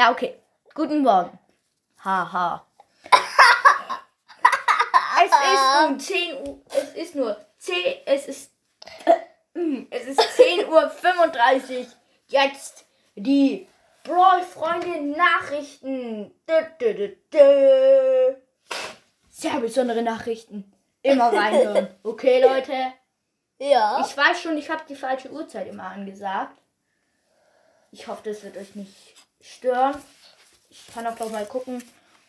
Ja, 0.00 0.10
okay. 0.10 0.34
Guten 0.74 1.02
Morgen. 1.02 1.38
Haha. 2.02 2.66
es 5.22 5.30
ist 5.30 5.82
nun 5.82 6.00
10 6.00 6.48
Uhr. 6.48 6.62
Es 6.70 6.94
ist 6.94 7.14
nur 7.14 7.36
10. 7.58 7.74
Es 8.06 8.26
ist. 8.26 8.50
Äh, 9.04 9.84
es 9.90 10.06
ist 10.06 10.36
10 10.36 10.70
Uhr 10.70 10.88
35. 10.88 11.86
Jetzt 12.28 12.86
die 13.14 13.68
Brawl-Freunde 14.04 15.02
Nachrichten. 15.02 16.32
Dö, 16.48 16.62
dö, 16.80 16.94
dö, 16.94 17.16
dö. 17.30 18.36
Sehr 19.28 19.60
besondere 19.60 20.00
Nachrichten. 20.00 20.72
Immer 21.02 21.30
reinhören. 21.30 21.94
Okay, 22.02 22.40
Leute. 22.40 22.94
Ja. 23.58 24.02
Ich 24.08 24.16
weiß 24.16 24.40
schon, 24.40 24.56
ich 24.56 24.70
habe 24.70 24.82
die 24.88 24.96
falsche 24.96 25.30
Uhrzeit 25.30 25.68
immer 25.68 25.84
angesagt. 25.84 26.56
Ich 27.90 28.06
hoffe, 28.06 28.22
das 28.24 28.42
wird 28.42 28.56
euch 28.56 28.74
nicht 28.74 28.96
stören. 29.40 30.00
Ich 30.70 30.86
kann 30.92 31.06
auch 31.06 31.18
noch 31.18 31.30
mal 31.30 31.46
gucken, 31.46 31.82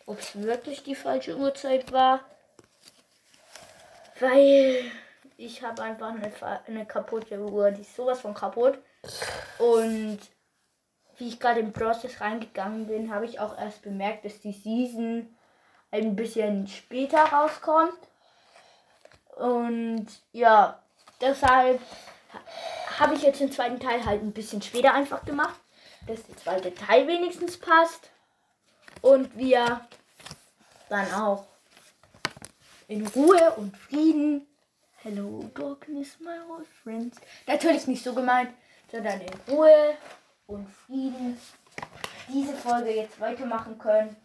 ob 0.06 0.18
es 0.18 0.40
wirklich 0.40 0.82
die 0.82 0.94
falsche 0.94 1.36
Uhrzeit 1.36 1.92
war. 1.92 2.20
Weil 4.20 4.90
ich 5.36 5.62
habe 5.62 5.82
einfach 5.82 6.10
eine, 6.10 6.32
eine 6.66 6.86
kaputte 6.86 7.40
Uhr. 7.40 7.70
Die 7.70 7.82
ist 7.82 7.96
sowas 7.96 8.20
von 8.20 8.34
kaputt. 8.34 8.78
Und 9.58 10.18
wie 11.18 11.28
ich 11.28 11.40
gerade 11.40 11.60
im 11.60 11.72
Process 11.72 12.20
reingegangen 12.20 12.86
bin, 12.86 13.12
habe 13.14 13.26
ich 13.26 13.40
auch 13.40 13.56
erst 13.58 13.82
bemerkt, 13.82 14.24
dass 14.24 14.40
die 14.40 14.52
Season 14.52 15.34
ein 15.90 16.16
bisschen 16.16 16.66
später 16.66 17.22
rauskommt. 17.24 17.98
Und 19.36 20.06
ja, 20.32 20.82
deshalb 21.20 21.80
ha- 22.32 23.00
habe 23.00 23.14
ich 23.14 23.22
jetzt 23.22 23.40
den 23.40 23.52
zweiten 23.52 23.80
Teil 23.80 24.04
halt 24.04 24.22
ein 24.22 24.32
bisschen 24.32 24.62
später 24.62 24.94
einfach 24.94 25.24
gemacht, 25.24 25.58
dass 26.06 26.24
der 26.24 26.36
zweite 26.36 26.74
Teil 26.74 27.06
wenigstens 27.06 27.56
passt. 27.56 28.10
Und 29.00 29.36
wir 29.36 29.86
dann 30.88 31.12
auch 31.12 31.46
in 32.88 33.06
Ruhe 33.06 33.52
und 33.56 33.76
Frieden. 33.76 34.46
Hello, 34.96 35.50
Darkness, 35.54 36.18
my 36.20 36.38
old 36.48 36.66
friends. 36.82 37.18
Natürlich 37.46 37.86
nicht 37.86 38.04
so 38.04 38.14
gemeint, 38.14 38.50
sondern 38.90 39.20
in 39.20 39.52
Ruhe 39.52 39.94
und 40.46 40.68
Frieden 40.68 41.38
diese 42.28 42.52
Folge 42.54 42.94
jetzt 42.94 43.18
weitermachen 43.18 43.78
können. 43.78 44.16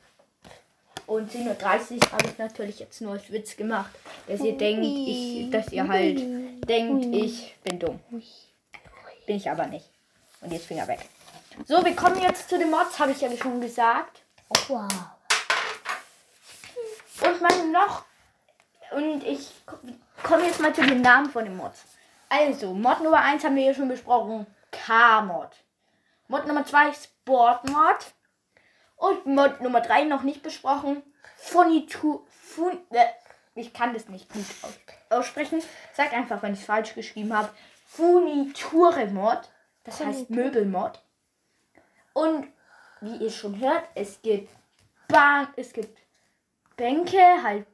Und 1.07 1.31
10.30 1.31 1.95
Uhr 1.95 2.11
habe 2.11 2.27
ich 2.27 2.37
natürlich 2.37 2.79
jetzt 2.79 3.01
nur 3.01 3.13
als 3.13 3.31
Witz 3.31 3.55
gemacht, 3.55 3.91
dass 4.27 4.41
ihr 4.41 4.57
denkt, 4.57 4.83
ich, 4.85 5.49
dass 5.49 5.71
ihr 5.71 5.87
halt 5.87 6.19
denkt, 6.67 7.15
ich 7.15 7.55
bin 7.63 7.79
dumm. 7.79 7.99
Bin 9.25 9.37
ich 9.37 9.49
aber 9.49 9.67
nicht. 9.67 9.89
Und 10.41 10.51
jetzt 10.51 10.65
Finger 10.65 10.87
weg. 10.87 10.99
So, 11.65 11.83
wir 11.83 11.95
kommen 11.95 12.21
jetzt 12.21 12.49
zu 12.49 12.57
den 12.57 12.69
Mods, 12.69 12.99
habe 12.99 13.11
ich 13.11 13.21
ja 13.21 13.35
schon 13.35 13.59
gesagt. 13.59 14.21
Wow. 14.67 14.87
Und 17.25 17.41
mein 17.41 17.71
noch. 17.71 18.05
Und 18.91 19.23
ich 19.23 19.51
komme 20.23 20.45
jetzt 20.45 20.61
mal 20.61 20.73
zu 20.73 20.81
den 20.81 21.01
Namen 21.01 21.29
von 21.29 21.43
den 21.43 21.57
Mods. 21.57 21.83
Also, 22.29 22.73
Mod 22.73 23.01
Nummer 23.01 23.21
1 23.21 23.43
haben 23.43 23.55
wir 23.55 23.63
ja 23.63 23.73
schon 23.73 23.87
besprochen. 23.87 24.45
K-Mod. 24.71 25.49
Mod 26.27 26.45
Nummer 26.45 26.65
2 26.65 26.93
Sport-Mod. 26.93 28.13
Und 28.95 29.25
Mod 29.25 29.59
Nummer 29.61 29.81
3 29.81 30.03
noch 30.03 30.21
nicht 30.21 30.43
besprochen. 30.43 31.01
Funitu. 31.37 32.25
Fun, 32.29 32.77
äh, 32.91 33.05
ich 33.55 33.73
kann 33.73 33.93
das 33.93 34.07
nicht 34.07 34.31
gut 34.31 34.45
aus, 34.61 34.77
aussprechen. 35.09 35.61
Sag 35.93 36.13
einfach, 36.13 36.43
wenn 36.43 36.53
ich 36.53 36.59
es 36.59 36.65
falsch 36.65 36.93
geschrieben 36.93 37.35
habe. 37.35 37.49
Funiture-Mod. 37.87 39.49
Das 39.83 39.99
heißt 40.03 40.29
Möbelmod. 40.29 41.01
Und 42.17 42.47
wie 43.01 43.17
ihr 43.17 43.29
schon 43.29 43.59
hört, 43.59 43.83
es 43.93 44.19
gibt 44.23 44.49
Bahn, 45.07 45.49
es 45.55 45.71
gibt 45.71 45.99
Bänke, 46.75 47.43
halt 47.43 47.67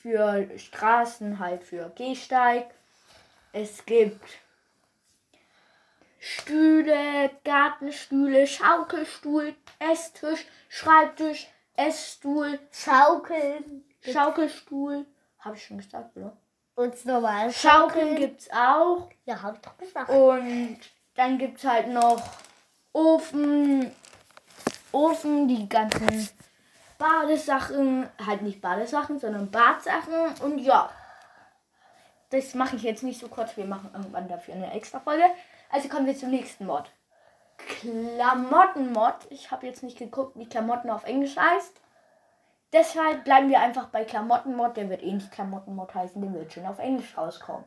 für 0.00 0.48
Straßen, 0.58 1.38
halt 1.38 1.62
für 1.62 1.90
Gehsteig. 1.90 2.70
Es 3.52 3.84
gibt 3.84 4.30
Stühle, 6.18 7.30
Gartenstühle, 7.44 8.46
Schaukelstuhl, 8.46 9.54
Esstisch, 9.78 10.46
Schreibtisch, 10.70 11.46
Essstuhl, 11.74 12.58
Schaukeln. 12.72 13.84
Schaukelstuhl. 14.00 15.04
Habe 15.40 15.56
ich 15.56 15.66
schon 15.66 15.76
gesagt, 15.76 16.16
oder? 16.16 16.34
Und 16.76 17.04
normal 17.04 17.52
Schaukeln 17.52 18.16
gibt's 18.16 18.48
auch. 18.50 19.10
Ja, 19.26 19.42
hab 19.42 19.56
ich 19.56 19.60
doch 19.60 19.76
gesagt. 19.76 20.08
Und 20.08 20.78
dann 21.14 21.36
gibt's 21.36 21.62
halt 21.62 21.88
noch 21.88 22.22
Ofen, 22.96 23.94
Ofen, 24.90 25.48
die 25.48 25.68
ganzen 25.68 26.30
Badesachen, 26.96 28.08
halt 28.24 28.40
nicht 28.40 28.62
Badesachen, 28.62 29.18
sondern 29.18 29.50
Badsachen. 29.50 30.34
Und 30.42 30.60
ja, 30.60 30.88
das 32.30 32.54
mache 32.54 32.76
ich 32.76 32.82
jetzt 32.82 33.02
nicht 33.02 33.20
so 33.20 33.28
kurz. 33.28 33.54
Wir 33.58 33.66
machen 33.66 33.90
irgendwann 33.92 34.28
dafür 34.28 34.54
eine 34.54 34.72
extra 34.72 35.00
Folge. 35.00 35.24
Also 35.70 35.90
kommen 35.90 36.06
wir 36.06 36.16
zum 36.16 36.30
nächsten 36.30 36.64
Mod. 36.64 36.90
Klamottenmod. 37.58 39.26
Ich 39.28 39.50
habe 39.50 39.66
jetzt 39.66 39.82
nicht 39.82 39.98
geguckt, 39.98 40.38
wie 40.38 40.48
Klamotten 40.48 40.88
auf 40.88 41.04
Englisch 41.04 41.36
heißt. 41.36 41.78
Deshalb 42.72 43.24
bleiben 43.24 43.50
wir 43.50 43.60
einfach 43.60 43.88
bei 43.88 44.06
Klamottenmod. 44.06 44.74
Der 44.74 44.88
wird 44.88 45.02
eh 45.02 45.12
nicht 45.12 45.32
Klamottenmod 45.32 45.94
heißen, 45.94 46.22
der 46.22 46.32
wird 46.32 46.54
schon 46.54 46.64
auf 46.64 46.78
Englisch 46.78 47.14
rauskommen. 47.14 47.64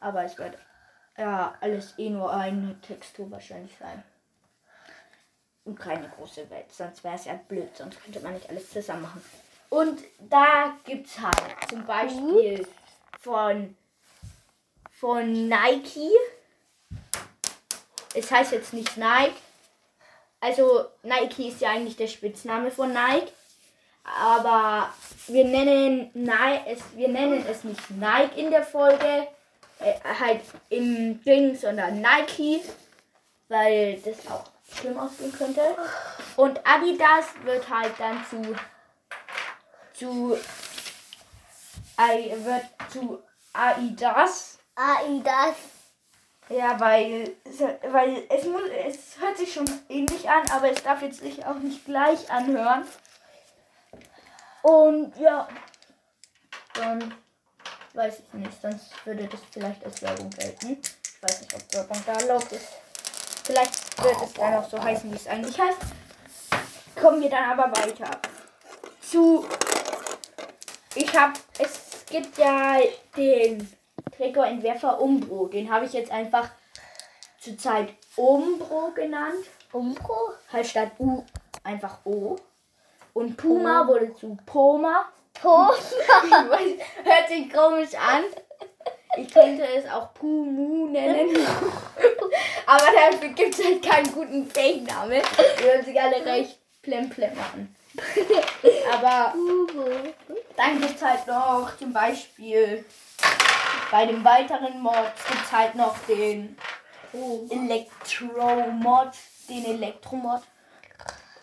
Aber 0.00 0.22
es 0.22 0.36
wird 0.36 0.58
ja 1.16 1.54
alles 1.62 1.98
eh 1.98 2.10
nur 2.10 2.30
eine 2.30 2.78
Textur 2.82 3.30
wahrscheinlich 3.30 3.74
sein. 3.78 4.04
Und 5.64 5.78
keine 5.78 6.08
große 6.08 6.48
Welt. 6.50 6.72
Sonst 6.72 7.04
wäre 7.04 7.16
es 7.16 7.26
ja 7.26 7.34
blöd, 7.48 7.76
sonst 7.76 8.02
könnte 8.02 8.20
man 8.20 8.34
nicht 8.34 8.48
alles 8.48 8.70
zusammen 8.70 9.02
machen. 9.02 9.22
Und 9.68 10.00
da 10.18 10.76
gibt's 10.84 11.18
halt 11.20 11.36
zum 11.68 11.86
Beispiel 11.86 12.66
von, 13.20 13.76
von 14.90 15.48
Nike. 15.48 16.10
Es 18.14 18.30
heißt 18.30 18.52
jetzt 18.52 18.72
nicht 18.72 18.96
Nike. 18.96 19.36
Also 20.40 20.86
Nike 21.02 21.48
ist 21.48 21.60
ja 21.60 21.70
eigentlich 21.70 21.96
der 21.96 22.08
Spitzname 22.08 22.70
von 22.70 22.92
Nike. 22.92 23.32
Aber 24.02 24.92
wir 25.28 25.44
nennen, 25.44 26.10
Nike, 26.14 26.62
es, 26.66 26.80
wir 26.96 27.08
nennen 27.08 27.44
es 27.48 27.62
nicht 27.62 27.90
Nike 27.90 28.40
in 28.40 28.50
der 28.50 28.64
Folge. 28.64 29.28
Äh, 29.78 29.94
halt 30.18 30.40
im 30.70 31.22
Ding, 31.22 31.54
sondern 31.54 32.00
Nike. 32.00 32.62
Weil 33.48 34.00
das 34.00 34.26
auch 34.28 34.44
schlimm 34.74 34.98
aussehen 34.98 35.32
könnte. 35.32 35.62
Und 36.36 36.60
Adidas 36.66 37.26
wird 37.44 37.68
halt 37.68 37.92
dann 37.98 38.24
zu 38.28 38.54
zu 39.94 40.38
wird 41.96 42.64
zu 42.90 43.22
Aidas. 43.52 44.58
Aidas. 44.74 45.56
Ja, 46.48 46.80
weil, 46.80 47.36
weil 47.92 48.24
es, 48.28 48.44
muss, 48.44 48.62
es 48.84 49.20
hört 49.20 49.38
sich 49.38 49.52
schon 49.52 49.70
ähnlich 49.88 50.28
an, 50.28 50.42
aber 50.50 50.70
es 50.70 50.82
darf 50.82 51.00
jetzt 51.02 51.20
sich 51.20 51.44
auch 51.46 51.58
nicht 51.58 51.84
gleich 51.84 52.28
anhören. 52.30 52.84
Und 54.62 55.16
ja, 55.16 55.46
dann 56.74 57.14
weiß 57.94 58.20
ich 58.20 58.32
nicht, 58.32 58.60
sonst 58.60 59.06
würde 59.06 59.28
das 59.28 59.40
vielleicht 59.52 59.84
als 59.84 60.02
Werbung 60.02 60.30
gelten. 60.30 60.80
Ich 60.82 61.22
weiß 61.22 61.40
nicht, 61.40 61.54
ob 61.54 61.72
Werbung 61.72 62.02
da 62.04 62.12
erlaubt 62.14 62.50
ist. 62.50 62.68
Vielleicht 63.50 64.04
wird 64.04 64.16
es 64.22 64.32
dann 64.34 64.54
auch 64.54 64.70
so 64.70 64.80
heißen, 64.80 65.10
wie 65.10 65.16
es 65.16 65.26
eigentlich 65.26 65.60
heißt. 65.60 65.78
Kommen 66.94 67.20
wir 67.20 67.28
dann 67.28 67.58
aber 67.58 67.76
weiter 67.76 68.20
zu. 69.02 69.44
Ich 70.94 71.18
habe, 71.18 71.32
es 71.58 72.06
gibt 72.08 72.38
ja 72.38 72.78
den 73.16 73.68
Trägerentwerfer 74.16 75.00
Umbro. 75.00 75.48
Den 75.48 75.68
habe 75.68 75.84
ich 75.86 75.92
jetzt 75.94 76.12
einfach 76.12 76.48
zurzeit 77.40 77.88
Umbro 78.14 78.92
genannt. 78.94 79.44
Umbro? 79.72 80.34
Halt 80.52 80.68
statt 80.68 80.92
U 81.00 81.24
einfach 81.64 81.98
O. 82.04 82.36
Und 83.14 83.36
Puma 83.36 83.84
wurde 83.88 84.14
zu 84.14 84.38
Poma. 84.46 85.06
Poma. 85.34 85.70
Weiß, 85.72 86.78
hört 87.02 87.28
sich 87.28 87.52
komisch 87.52 87.94
an. 87.96 88.22
Ich 89.16 89.32
könnte 89.32 89.66
es 89.66 89.90
auch 89.90 90.14
Pumu 90.14 90.86
nennen. 90.88 91.36
Aber 92.66 92.86
dafür 92.92 93.28
gibt 93.30 93.58
es 93.58 93.64
halt 93.64 93.84
keinen 93.84 94.12
guten 94.12 94.48
Fake-Namen. 94.48 95.22
Die 95.58 95.64
hören 95.64 95.84
sich 95.84 96.00
alle 96.00 96.24
recht 96.24 96.58
plemplem 96.82 97.32
an. 97.32 97.74
Aber 98.92 99.34
dann 100.56 100.80
gibt 100.80 100.96
es 100.96 101.02
halt 101.02 101.26
noch 101.26 101.76
zum 101.76 101.92
Beispiel 101.92 102.84
bei 103.90 104.06
den 104.06 104.24
weiteren 104.24 104.80
Mods 104.80 105.26
gibt 105.28 105.44
es 105.44 105.52
halt 105.52 105.74
noch 105.74 105.96
den 106.06 106.56
Elektro-Mod, 107.12 109.10
den 109.48 109.64
Elektro-Mod. 109.64 110.42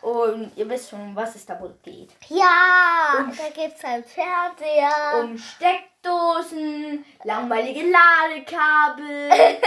Und 0.08 0.54
ihr 0.56 0.70
wisst 0.70 0.90
schon, 0.92 1.14
was 1.16 1.36
es 1.36 1.46
da 1.46 1.60
wohl 1.60 1.78
geht. 1.84 2.12
Ja, 2.30 3.16
Um- 3.20 3.36
da 3.36 3.50
gibt's 3.54 3.84
einen 3.84 4.06
Fernseher. 4.06 5.22
Um 5.22 5.38
Steckdosen, 5.38 7.04
langweilige 7.26 7.84
Ladekabel 7.92 9.30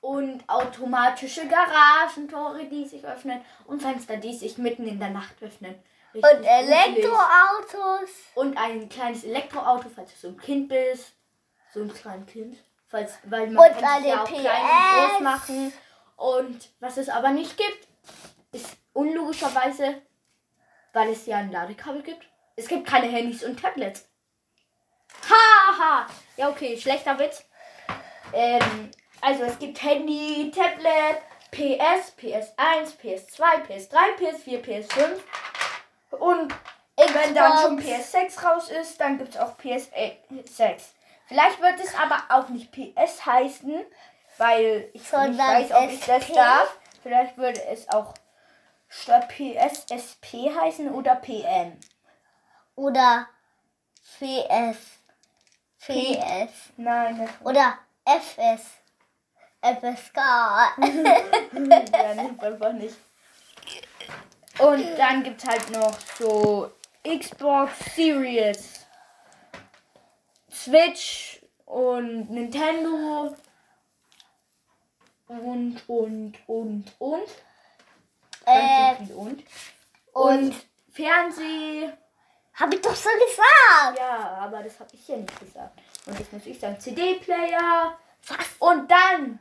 und 0.00 0.48
automatische 0.48 1.46
Garagentore, 1.46 2.64
die 2.64 2.86
sich 2.86 3.04
öffnen 3.04 3.44
und 3.66 3.82
Fenster, 3.82 4.16
die 4.16 4.32
sich 4.34 4.56
mitten 4.56 4.86
in 4.86 4.98
der 4.98 5.10
Nacht 5.10 5.34
öffnen. 5.42 5.74
Richtig 6.14 6.32
Und 6.38 6.44
Elektroautos. 6.44 8.10
und 8.36 8.56
ein 8.56 8.88
kleines 8.88 9.24
Elektroauto, 9.24 9.88
falls 9.94 10.10
du 10.12 10.16
so 10.16 10.28
ein 10.28 10.38
Kind 10.40 10.68
bist. 10.70 11.12
So 11.74 11.80
ein 11.82 11.92
kleines 11.92 12.26
Kind. 12.32 12.56
Falls, 12.86 13.18
weil 13.24 13.50
man 13.50 13.70
Und 13.70 13.78
kann 13.80 14.00
sich 14.02 14.10
ja 14.10 14.22
auch 14.22 14.26
klein 14.28 14.42
und 14.42 14.48
groß 14.48 15.12
PS. 15.18 15.20
machen. 15.20 15.72
Und 16.16 16.68
was 16.80 16.96
es 16.96 17.08
aber 17.10 17.30
nicht 17.30 17.56
gibt, 17.58 17.88
ist 18.52 18.76
unlogischerweise, 18.94 20.00
weil 20.94 21.10
es 21.10 21.26
ja 21.26 21.36
ein 21.36 21.52
Ladekabel 21.52 22.02
gibt. 22.02 22.26
Es 22.56 22.66
gibt 22.66 22.86
keine 22.86 23.08
Handys 23.08 23.44
und 23.44 23.60
Tablets. 23.60 24.08
Haha! 25.28 26.06
Ja, 26.36 26.48
okay, 26.48 26.78
schlechter 26.78 27.18
Witz. 27.18 27.44
Ähm, 28.32 28.90
also 29.20 29.44
es 29.44 29.58
gibt 29.58 29.82
Handy, 29.82 30.50
Tablet, 30.54 31.18
PS, 31.50 32.12
PS1, 32.18 32.98
PS2, 33.00 33.66
PS3, 33.66 33.96
PS4, 34.18 34.62
PS5. 34.62 35.20
Und 36.18 36.54
wenn 36.96 37.34
dann 37.34 37.58
schon 37.58 37.76
Xbox. 37.78 38.14
PS6 38.14 38.44
raus 38.44 38.70
ist, 38.70 39.00
dann 39.00 39.18
gibt 39.18 39.34
es 39.34 39.40
auch 39.40 39.56
PS6. 39.58 40.80
Vielleicht 41.26 41.60
wird 41.60 41.80
es 41.82 41.94
aber 41.94 42.22
auch 42.28 42.48
nicht 42.48 42.70
PS 42.72 43.24
heißen, 43.24 43.84
weil 44.38 44.90
ich 44.92 45.00
nicht 45.00 45.10
Sondern 45.10 45.38
weiß, 45.38 45.72
ob 45.72 45.90
ich 45.90 46.00
das 46.00 46.28
darf. 46.32 46.78
Vielleicht 47.02 47.36
würde 47.36 47.64
es 47.66 47.88
auch 47.88 48.14
statt 48.88 49.28
PS 49.28 49.86
SP 49.90 50.50
heißen 50.54 50.92
oder 50.92 51.16
PN. 51.16 51.78
Oder 52.76 53.28
PS. 54.18 54.78
PS. 55.78 56.52
Nein, 56.76 57.18
das 57.18 57.30
Oder 57.44 57.78
FS. 58.04 58.62
FSK. 59.60 60.16
ja, 60.18 62.14
nicht, 62.14 62.42
einfach 62.42 62.72
nicht. 62.72 62.96
Und 64.58 64.98
dann 64.98 65.22
gibt 65.22 65.42
es 65.42 65.48
halt 65.48 65.70
noch 65.70 65.98
so 66.18 66.70
Xbox 67.02 67.94
Series, 67.94 68.86
Switch 70.50 71.40
und 71.64 72.30
Nintendo 72.30 73.34
und, 75.28 75.88
und, 75.88 76.34
und, 76.46 76.92
und. 76.98 77.28
Äh, 78.46 79.12
und. 79.14 79.42
und 80.12 80.54
Fernseh. 80.92 81.90
hab 82.54 82.72
ich 82.72 82.80
doch 82.80 82.94
so 82.94 83.08
gesagt. 83.10 83.98
Ja, 83.98 84.38
aber 84.42 84.62
das 84.62 84.78
habe 84.78 84.90
ich 84.92 85.08
ja 85.08 85.16
nicht 85.16 85.40
gesagt. 85.40 85.80
Und 86.06 86.18
jetzt 86.18 86.32
muss 86.32 86.46
ich 86.46 86.58
sagen, 86.58 86.78
CD-Player. 86.78 87.98
Und 88.60 88.90
dann 88.90 89.38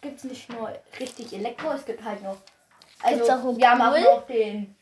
gibt 0.00 0.18
es 0.18 0.24
nicht 0.24 0.48
nur 0.50 0.70
richtig 0.98 1.32
Elektro, 1.32 1.72
es 1.72 1.84
gibt 1.84 2.02
halt 2.04 2.22
noch. 2.22 2.38
Also, 3.02 3.16
Gibt's 3.16 3.30
auch 3.30 3.56
wir 3.56 3.70
haben 3.70 3.82
auch 3.82 3.98
noch 3.98 4.26
den 4.26 4.76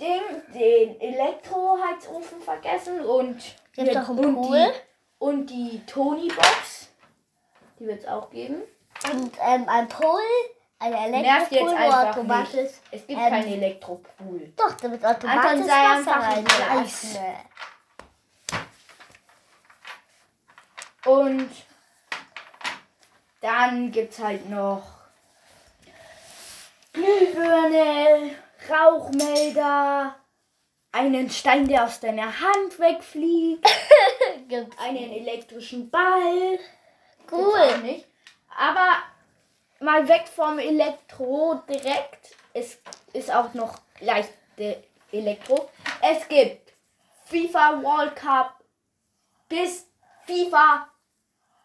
Ding, 0.00 0.22
den 0.54 1.00
Elektroheizofen 1.00 2.40
vergessen 2.40 3.00
und. 3.00 3.42
Gibt's 3.74 3.96
auch 3.96 4.08
einen 4.10 4.36
und? 4.36 4.52
Die, 4.52 4.70
und 5.18 5.46
die 5.50 5.82
Tony-Box. 5.86 6.88
Die 7.78 7.86
wird 7.86 8.00
es 8.00 8.08
auch 8.08 8.30
geben. 8.30 8.62
Und 9.12 9.32
ähm, 9.40 9.68
ein 9.68 9.88
Pool. 9.88 10.20
Ein 10.80 10.92
jetzt 10.92 11.50
Elektropool, 11.50 11.70
wo 11.70 11.76
einfach 11.76 12.16
automatisch. 12.16 12.54
nicht. 12.54 12.74
Es 12.92 13.06
gibt 13.06 13.20
ähm, 13.20 13.28
keinen 13.28 13.52
Elektropool. 13.52 14.52
Doch, 14.56 14.72
da 14.72 14.90
wird 14.90 15.04
automatisch 15.04 15.50
Anton, 15.50 15.64
sei 15.64 15.72
Wasser 15.74 15.96
einfach 15.96 16.36
rein. 16.36 16.44
leise. 16.78 17.18
Und 21.04 21.50
dann 23.40 23.90
gibt 23.90 24.12
es 24.12 24.18
halt 24.18 24.48
noch 24.48 24.82
Glühbirne, 26.92 28.34
Rauchmelder, 28.68 30.14
einen 30.92 31.30
Stein, 31.30 31.66
der 31.66 31.84
aus 31.84 32.00
deiner 32.00 32.26
Hand 32.26 32.78
wegfliegt, 32.78 33.66
einen 34.78 35.10
elektrischen 35.12 35.90
Ball. 35.90 36.58
Cool. 37.30 37.78
nicht. 37.82 38.06
Aber 38.56 39.02
mal 39.80 40.08
weg 40.08 40.28
vom 40.28 40.58
Elektro 40.58 41.62
direkt. 41.68 42.34
Es 42.52 42.78
ist 43.12 43.32
auch 43.32 43.54
noch 43.54 43.80
leichte 44.00 44.82
Elektro. 45.12 45.68
Es 46.02 46.26
gibt 46.28 46.72
FIFA 47.24 47.82
World 47.82 48.16
Cup 48.16 48.54
bis 49.48 49.86
FIFA. 50.26 50.88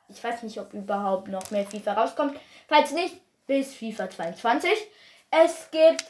Ich 0.10 0.24
weiß 0.24 0.44
nicht, 0.44 0.60
ob 0.60 0.74
überhaupt 0.74 1.28
noch 1.28 1.50
mehr 1.52 1.66
FIFA 1.66 1.94
rauskommt. 1.94 2.40
Falls 2.68 2.92
nicht, 2.92 3.20
bis 3.48 3.74
FIFA 3.74 4.10
22. 4.10 4.72
Es 5.32 5.70
gibt 5.72 6.06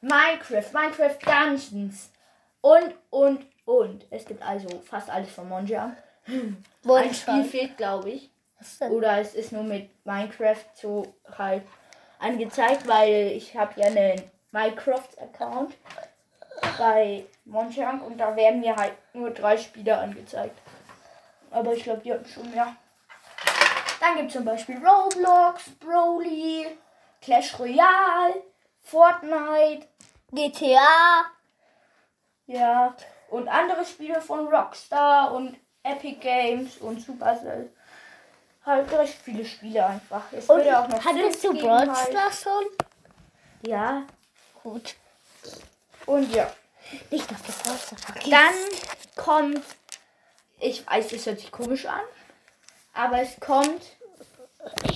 Minecraft, 0.00 0.72
Minecraft 0.72 1.18
Dungeons 1.24 2.10
und, 2.60 2.94
und, 3.10 3.46
und. 3.64 4.06
Es 4.10 4.24
gibt 4.24 4.42
also 4.42 4.68
fast 4.80 5.08
alles 5.08 5.30
von 5.30 5.48
Monja. 5.48 5.96
Ein 6.26 7.14
Spiel 7.14 7.44
fehlt, 7.44 7.76
glaube 7.76 8.10
ich. 8.10 8.30
Oder 8.90 9.18
es 9.18 9.34
ist 9.34 9.52
nur 9.52 9.62
mit 9.62 9.90
Minecraft 10.04 10.64
so 10.74 11.14
halt 11.36 11.62
angezeigt, 12.18 12.86
weil 12.88 13.32
ich 13.32 13.56
habe 13.56 13.80
ja 13.80 13.86
einen 13.86 14.22
Minecraft-Account 14.52 15.74
bei 16.78 17.26
Monjang 17.44 18.00
und 18.00 18.18
da 18.18 18.34
werden 18.34 18.60
mir 18.60 18.74
halt 18.76 18.94
nur 19.12 19.30
drei 19.30 19.56
Spiele 19.58 19.96
angezeigt. 19.98 20.58
Aber 21.50 21.74
ich 21.74 21.84
glaube, 21.84 22.00
die 22.00 22.12
hatten 22.12 22.26
schon 22.26 22.50
mehr. 22.50 22.74
Dann 24.00 24.16
gibt 24.16 24.28
es 24.28 24.34
zum 24.34 24.44
Beispiel 24.44 24.76
Roblox, 24.76 25.70
Broly, 25.80 26.66
Clash 27.20 27.58
Royale, 27.58 28.42
Fortnite, 28.82 29.86
GTA. 30.32 31.26
ja, 32.46 32.94
und 33.30 33.48
andere 33.48 33.84
Spiele 33.84 34.20
von 34.20 34.46
Rockstar 34.48 35.32
und 35.32 35.56
Epic 35.82 36.18
Games 36.20 36.78
und 36.78 37.00
Supercell. 37.00 37.72
Halt 38.66 38.90
recht 38.92 39.16
viele 39.22 39.44
Spiele 39.44 39.86
einfach. 39.86 40.24
Es 40.32 40.46
Und 40.50 40.62
auch 40.62 40.88
noch 40.88 41.04
hattest 41.04 41.44
du 41.44 41.54
Brawl 41.54 41.88
halt. 41.88 42.08
Stars 42.08 42.42
schon? 42.42 42.64
Ja, 43.62 44.02
Gut. 44.62 44.96
und 46.06 46.34
ja. 46.34 46.52
Nicht, 47.10 47.30
dass 47.30 47.42
du 47.42 47.52
Brawl 47.62 47.78
Stars 47.78 48.04
vergisst. 48.04 48.32
Dann 48.32 48.54
kommt, 49.24 49.62
ich 50.58 50.84
weiß, 50.84 51.12
es 51.12 51.26
hört 51.26 51.38
sich 51.38 51.52
komisch 51.52 51.86
an, 51.86 52.00
aber 52.92 53.20
es 53.20 53.38
kommt 53.38 53.82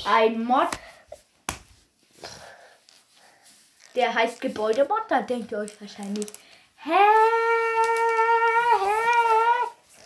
ein 0.05 0.43
Mod, 0.43 0.69
der 3.95 4.13
heißt 4.13 4.41
Gebäudemod. 4.41 5.03
Da 5.09 5.23
denkt 5.23 5.53
ihr 5.53 5.59
euch 5.59 5.81
wahrscheinlich, 5.81 6.27
hä? 6.79 6.91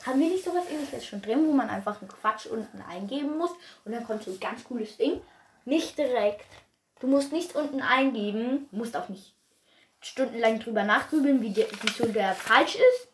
Haben 0.06 0.20
wir 0.20 0.28
nicht 0.28 0.44
sowas 0.44 0.64
ähnliches 0.70 1.06
schon 1.06 1.22
drin, 1.22 1.46
wo 1.46 1.52
man 1.52 1.70
einfach 1.70 2.00
einen 2.00 2.10
Quatsch 2.10 2.46
unten 2.46 2.82
eingeben 2.82 3.38
muss 3.38 3.52
und 3.84 3.92
dann 3.92 4.04
kommt 4.04 4.22
so 4.22 4.32
ein 4.32 4.40
ganz 4.40 4.64
cooles 4.64 4.96
Ding? 4.96 5.20
Nicht 5.64 5.96
direkt. 5.96 6.46
Du 7.00 7.06
musst 7.06 7.32
nichts 7.32 7.54
unten 7.54 7.80
eingeben, 7.80 8.68
musst 8.70 8.96
auch 8.96 9.08
nicht 9.08 9.34
stundenlang 10.00 10.60
drüber 10.60 10.84
nachgrübeln, 10.84 11.40
wie 11.40 11.52
der, 11.52 11.66
wieso 11.82 12.06
der 12.06 12.34
falsch 12.34 12.74
ist. 12.74 13.08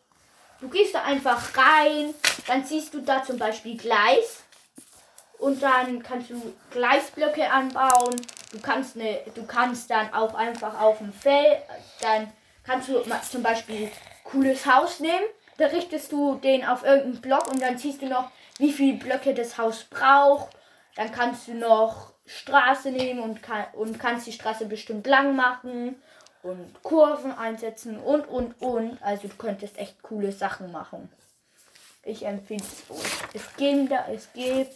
Du 0.59 0.67
gehst 0.67 0.93
da 0.93 1.03
einfach 1.03 1.57
rein, 1.57 2.13
dann 2.47 2.65
siehst 2.65 2.93
du 2.93 3.01
da 3.01 3.23
zum 3.23 3.37
Beispiel 3.37 3.77
Gleis 3.77 4.43
und 5.39 5.63
dann 5.63 6.03
kannst 6.03 6.29
du 6.29 6.53
Gleisblöcke 6.71 7.49
anbauen. 7.49 8.15
Du 8.51 8.59
kannst 8.59 8.97
ne, 8.97 9.21
du 9.33 9.45
kannst 9.45 9.89
dann 9.89 10.13
auch 10.13 10.35
einfach 10.35 10.79
auf 10.79 10.97
dem 10.97 11.13
Feld, 11.13 11.63
dann 12.01 12.31
kannst 12.63 12.89
du 12.89 13.01
zum 13.29 13.41
Beispiel 13.41 13.89
cooles 14.25 14.65
Haus 14.65 14.99
nehmen. 14.99 15.25
Da 15.61 15.67
richtest 15.67 16.11
du 16.11 16.37
den 16.37 16.65
auf 16.65 16.83
irgendeinen 16.83 17.21
Block 17.21 17.47
und 17.47 17.61
dann 17.61 17.77
siehst 17.77 18.01
du 18.01 18.07
noch, 18.07 18.31
wie 18.57 18.71
viele 18.71 18.97
Blöcke 18.97 19.35
das 19.35 19.59
Haus 19.59 19.83
braucht. 19.83 20.49
Dann 20.95 21.11
kannst 21.11 21.47
du 21.47 21.53
noch 21.53 22.13
Straße 22.25 22.89
nehmen 22.89 23.19
und, 23.19 23.43
kann, 23.43 23.65
und 23.73 23.99
kannst 23.99 24.25
die 24.25 24.31
Straße 24.31 24.65
bestimmt 24.65 25.05
lang 25.05 25.35
machen 25.35 26.01
und 26.41 26.81
Kurven 26.81 27.31
einsetzen 27.31 27.99
und 27.99 28.27
und 28.27 28.59
und. 28.59 28.99
Also 29.03 29.27
du 29.27 29.35
könntest 29.35 29.77
echt 29.77 30.01
coole 30.01 30.31
Sachen 30.31 30.71
machen. 30.71 31.11
Ich 32.01 32.25
empfehle 32.25 32.63
es 32.63 32.89
euch. 32.89 33.11
Es 33.35 33.55
gibt, 33.55 33.91
da, 33.91 34.07
es 34.07 34.33
gibt 34.33 34.73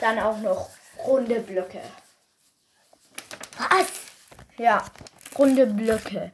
dann 0.00 0.18
auch 0.18 0.36
noch 0.36 0.68
runde 1.06 1.40
Blöcke. 1.40 1.80
Was? 3.56 3.90
Ja, 4.58 4.84
runde 5.38 5.64
Blöcke. 5.64 6.32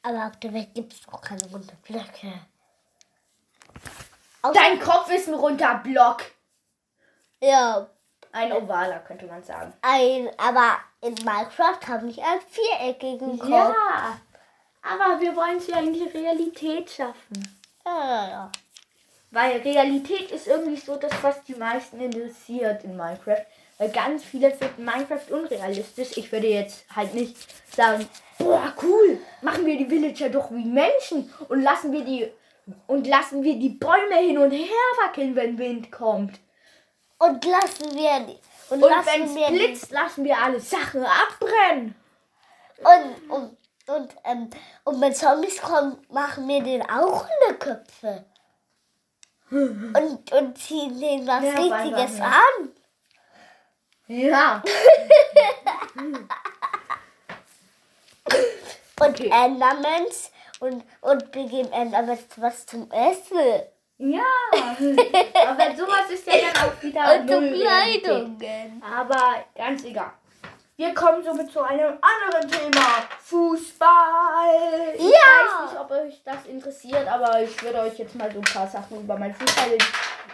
Aber 0.00 0.28
auf 0.28 0.40
der 0.40 0.54
Welt 0.54 0.72
gibt 0.72 0.94
es 0.94 1.02
doch 1.02 1.20
keine 1.20 1.44
runden 1.50 1.76
Blöcke. 1.82 2.32
Außer- 4.42 4.54
Dein 4.54 4.80
Kopf 4.80 5.10
ist 5.10 5.28
ein 5.28 5.34
runder 5.34 5.80
Block. 5.84 6.22
Ja, 7.40 7.88
Ein 8.32 8.52
ovaler, 8.52 9.00
könnte 9.00 9.26
man 9.26 9.42
sagen. 9.42 9.72
ein, 9.82 10.30
aber 10.38 10.76
in 11.00 11.14
Minecraft 11.14 11.80
habe 11.88 12.08
ich 12.08 12.22
einen 12.22 12.40
viereckigen 12.40 13.38
Kopf. 13.38 13.50
Ja, 13.50 14.18
aber 14.82 15.20
wir 15.20 15.34
wollen 15.36 15.58
es 15.58 15.66
ja 15.66 15.78
in 15.80 15.92
die 15.92 16.04
Realität 16.04 16.90
schaffen. 16.90 17.58
Ja, 17.84 18.28
ja. 18.28 18.52
Weil 19.30 19.58
Realität 19.62 20.30
ist 20.30 20.46
irgendwie 20.46 20.76
so 20.76 20.96
das, 20.96 21.12
was 21.22 21.42
die 21.44 21.54
meisten 21.54 22.00
interessiert 22.00 22.84
in 22.84 22.96
Minecraft. 22.96 23.44
Weil 23.78 23.90
ganz 23.90 24.22
viele 24.22 24.50
finden 24.52 24.84
Minecraft 24.84 25.30
unrealistisch. 25.30 26.16
Ich 26.16 26.30
würde 26.30 26.46
jetzt 26.48 26.84
halt 26.94 27.14
nicht 27.14 27.36
sagen, 27.74 28.08
boah, 28.38 28.72
cool, 28.82 29.18
machen 29.40 29.66
wir 29.66 29.76
die 29.76 29.88
Villager 29.90 30.28
doch 30.28 30.50
wie 30.50 30.64
Menschen 30.64 31.32
und 31.48 31.62
lassen 31.62 31.90
wir 31.92 32.04
die 32.04 32.30
und 32.86 33.06
lassen 33.06 33.42
wir 33.42 33.56
die 33.58 33.70
Bäume 33.70 34.16
hin 34.16 34.38
und 34.38 34.50
her 34.52 34.68
wackeln, 35.04 35.34
wenn 35.36 35.58
Wind 35.58 35.90
kommt. 35.90 36.38
Und 37.18 37.44
lassen 37.44 37.94
wir 37.94 38.20
die. 38.26 38.38
Und, 38.70 38.82
Und 38.82 38.90
wenn 38.90 39.24
es 39.24 39.34
die- 39.34 39.52
blitzt, 39.56 39.90
lassen 39.92 40.24
wir 40.24 40.38
alle 40.38 40.60
Sachen 40.60 41.04
abbrennen. 41.04 41.94
Und, 42.78 43.30
und, 43.30 43.56
und, 43.88 44.16
ähm, 44.24 44.50
und 44.84 45.00
wenn 45.00 45.14
Zombies 45.14 45.60
kommen, 45.60 45.98
machen 46.10 46.48
wir 46.48 46.62
denen 46.62 46.88
auch 46.88 47.26
Hundeköpfe. 47.28 48.24
Und, 49.50 50.32
und 50.32 50.58
ziehen 50.58 50.98
denen 50.98 51.26
was 51.26 51.44
Ja, 51.44 51.50
Richtiges 51.50 52.20
an. 52.20 52.72
Ja. 54.06 54.62
Und 59.00 59.10
Okay. 59.20 59.30
Endermans 59.32 60.30
und, 60.62 60.84
und 61.00 61.34
wir 61.34 61.46
geben 61.48 61.72
Endermans 61.72 62.20
was 62.36 62.64
zum 62.66 62.88
Essen. 62.90 63.62
Ja. 63.98 64.20
Aber 64.52 65.76
sowas 65.76 66.10
ist 66.10 66.26
ja 66.26 66.34
dann 66.52 66.64
auch 66.68 66.82
wieder 66.82 67.14
Und 67.20 67.28
zum. 67.28 67.52
Kleidungen. 67.60 68.82
Aber 68.82 69.44
ganz 69.56 69.84
egal. 69.84 70.12
Wir 70.76 70.94
kommen 70.94 71.22
somit 71.22 71.52
zu 71.52 71.60
einem 71.62 71.98
anderen 72.00 72.50
Thema. 72.50 72.86
Fußball. 73.20 74.94
Ich 74.94 75.00
Ja. 75.02 75.08
weiß 75.08 75.70
nicht, 75.72 75.80
ob 75.80 75.90
euch 75.90 76.22
das 76.24 76.46
interessiert, 76.46 77.06
aber 77.08 77.42
ich 77.42 77.60
würde 77.62 77.80
euch 77.80 77.98
jetzt 77.98 78.14
mal 78.14 78.30
so 78.32 78.38
ein 78.38 78.44
paar 78.44 78.66
Sachen 78.68 79.00
über 79.02 79.16
mein 79.16 79.34
Fußball, 79.34 79.78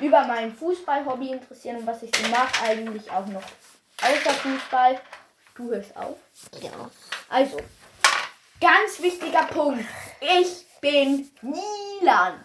über 0.00 0.24
mein 0.24 0.54
Fußball-Hobby 0.54 1.32
interessieren 1.32 1.78
und 1.78 1.86
was 1.86 2.02
ich 2.02 2.14
so 2.14 2.28
mache. 2.30 2.64
Eigentlich 2.64 3.10
auch 3.10 3.26
noch 3.26 3.42
außer 4.02 4.30
Fußball. 4.30 5.00
Du 5.54 5.70
hörst 5.70 5.96
auf. 5.96 6.16
Ja. 6.60 6.70
Also, 7.28 7.56
ganz 8.60 9.00
wichtiger 9.00 9.44
Punkt. 9.44 9.84
Ich 10.20 10.66
bin 10.80 11.30
Milan. 11.42 12.44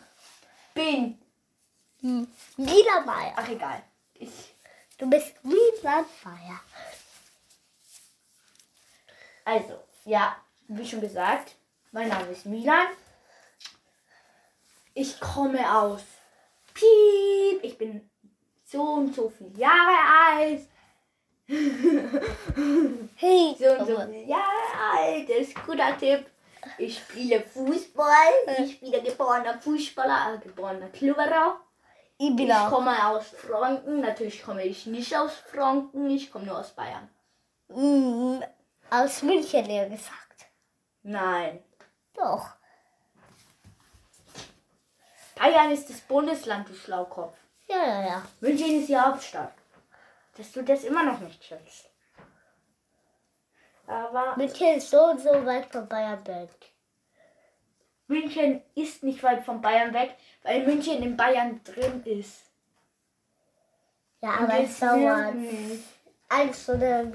Bin. 0.74 1.20
Niedermeier. 2.58 3.34
Ach, 3.36 3.48
egal. 3.48 3.84
Ich. 4.14 4.56
Du 4.98 5.10
bist 5.10 5.34
Niedermeier. 5.44 6.60
Also, 9.46 9.84
ja, 10.06 10.36
wie 10.68 10.88
schon 10.88 11.02
gesagt, 11.02 11.56
mein 11.92 12.08
Name 12.10 12.28
ist 12.28 12.46
Milan. 12.46 12.88
Ich 14.94 15.20
komme 15.20 15.76
aus 15.76 16.02
Piep. 16.74 17.64
Ich 17.64 17.78
bin 17.78 18.10
so 18.66 18.82
und 18.82 19.16
so 19.16 19.30
viele 19.30 19.58
Jahre 19.58 19.98
alt. 20.32 20.68
Hey, 23.16 23.56
So 23.60 23.72
und 23.72 23.88
so 23.88 24.00
viele 24.02 24.24
Jahre 24.24 24.98
alt. 24.98 25.30
Das 25.30 25.38
ist 25.40 25.58
ein 25.58 25.64
guter 25.66 25.98
Tipp. 25.98 26.26
Ich 26.78 26.98
spiele 26.98 27.42
Fußball. 27.42 28.32
Ich 28.64 28.80
bin 28.80 28.94
ein 28.96 29.04
geborener 29.04 29.60
Fußballer, 29.60 30.26
ein 30.28 30.40
geborener 30.42 30.88
Klubberer. 30.90 31.60
ich 32.18 32.36
bin 32.36 32.48
Ich 32.48 32.54
auch. 32.54 32.70
komme 32.70 33.08
aus 33.08 33.28
Franken. 33.30 34.00
Natürlich 34.02 34.42
komme 34.44 34.64
ich 34.64 34.86
nicht 34.86 35.16
aus 35.16 35.34
Franken. 35.36 36.10
Ich 36.10 36.32
komme 36.32 36.46
nur 36.46 36.60
aus 36.60 36.72
Bayern. 36.72 37.10
Mm, 37.68 38.40
aus 38.90 39.22
München, 39.24 39.66
eher 39.70 39.90
gesagt. 39.90 40.46
Nein. 41.02 41.64
Doch. 42.14 42.48
Bayern 45.36 45.72
ist 45.72 45.90
das 45.90 46.00
Bundesland, 46.02 46.70
du 46.70 46.74
Schlaukopf. 46.74 47.36
Ja, 47.68 47.78
ja, 47.86 48.02
ja. 48.08 48.22
München 48.40 48.80
ist 48.80 48.88
die 48.88 48.98
Hauptstadt. 48.98 49.54
Dass 50.38 50.52
du 50.52 50.64
das 50.64 50.84
immer 50.84 51.04
noch 51.04 51.20
nicht 51.20 51.44
schätzt. 51.44 51.90
Aber 53.86 54.36
München 54.38 54.78
ist 54.78 54.90
so 54.90 55.10
und 55.10 55.20
so 55.20 55.46
weit 55.46 55.72
von 55.72 55.88
Bayern 55.88 56.26
weg. 56.26 56.50
München 58.08 58.62
ist 58.76 59.04
nicht 59.04 59.22
weit 59.24 59.44
von 59.44 59.62
Bayern 59.62 59.94
weg, 59.94 60.16
weil 60.44 60.66
München 60.66 61.04
in 61.04 61.18
Bayern 61.18 61.62
drin 61.64 62.04
ist. 62.06 62.52
Ja, 64.22 64.36
aber 64.40 64.60
es 64.60 64.80
dauert. 64.80 65.34
dürfen 65.34 65.70
nicht. 65.70 65.84
Eine 66.30 66.54
Stunde 66.54 67.12